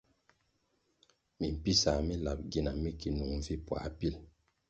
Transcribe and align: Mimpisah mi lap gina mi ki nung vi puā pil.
Mimpisah 1.39 1.97
mi 2.07 2.15
lap 2.25 2.39
gina 2.51 2.71
mi 2.81 2.91
ki 2.99 3.09
nung 3.17 3.35
vi 3.45 3.55
puā 3.65 3.87
pil. 3.97 4.15